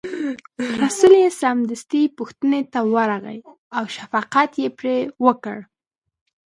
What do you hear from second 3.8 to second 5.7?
شفقت یې پرې وکړ.